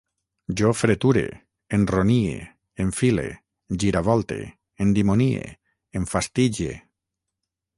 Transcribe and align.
Jo 0.59 0.69
freture, 0.77 1.25
enronie, 1.77 2.39
enfile, 2.85 3.25
giravolte, 3.83 4.39
endimonie, 4.87 5.45
enfastige 6.01 6.73